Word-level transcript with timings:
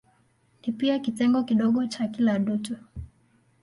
Ni 0.63 0.71
pia 0.73 0.99
kitengo 0.99 1.43
kidogo 1.43 1.85
cha 1.87 2.07
kila 2.07 2.39
dutu. 2.39 2.77